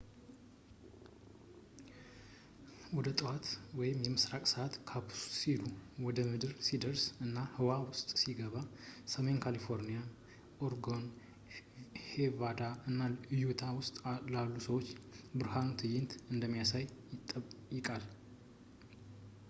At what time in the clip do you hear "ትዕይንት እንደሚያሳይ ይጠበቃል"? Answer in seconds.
15.81-18.05